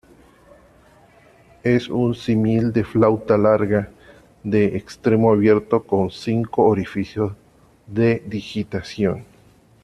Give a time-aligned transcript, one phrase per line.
[1.61, 3.91] Es un símil de flauta larga
[4.43, 7.33] de extremo abierto con cinco orificios
[7.85, 9.23] de digitación.